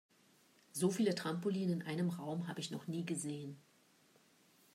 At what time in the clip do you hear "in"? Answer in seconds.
1.73-1.83